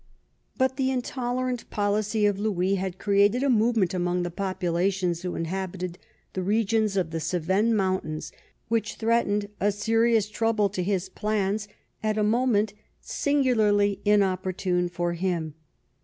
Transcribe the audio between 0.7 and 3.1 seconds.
the intolerant policy of Louis had